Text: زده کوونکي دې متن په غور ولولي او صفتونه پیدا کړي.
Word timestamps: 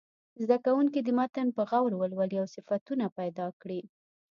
زده 0.43 0.57
کوونکي 0.65 0.99
دې 1.01 1.13
متن 1.19 1.47
په 1.57 1.61
غور 1.69 1.91
ولولي 1.95 2.37
او 2.41 2.47
صفتونه 2.55 3.05
پیدا 3.19 3.47
کړي. 3.61 3.81